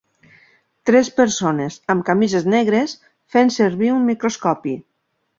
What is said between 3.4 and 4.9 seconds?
servir un microscopi.